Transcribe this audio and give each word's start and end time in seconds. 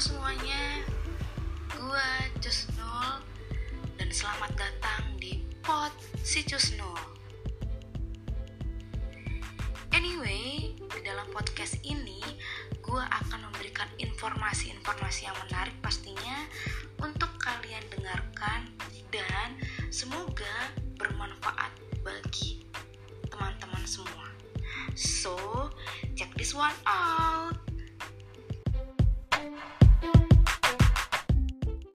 semuanya, 0.00 0.80
Gue 1.76 2.08
Cusnul 2.40 3.20
dan 4.00 4.08
selamat 4.08 4.56
datang 4.56 5.12
di 5.20 5.44
Pot 5.60 5.92
si 6.24 6.40
Cusnul. 6.40 6.96
Anyway, 9.92 10.72
di 10.72 11.00
dalam 11.04 11.28
podcast 11.28 11.76
ini 11.84 12.16
Gue 12.80 13.04
akan 13.04 13.52
memberikan 13.52 13.92
informasi-informasi 14.00 15.28
yang 15.28 15.36
menarik 15.44 15.76
pastinya 15.84 16.48
untuk 17.04 17.36
kalian 17.36 17.84
dengarkan 17.92 18.72
dan 19.12 19.52
semoga 19.92 20.72
bermanfaat 20.96 21.76
bagi 22.00 22.64
teman-teman 23.28 23.84
semua. 23.84 24.32
So, 24.96 25.68
check 26.16 26.32
this 26.40 26.56
one 26.56 26.72
out. 26.88 27.39